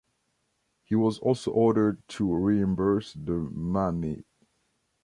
[0.83, 4.23] He was also ordered to reimburse the money.